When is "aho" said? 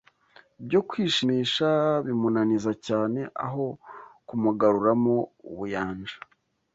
3.45-3.65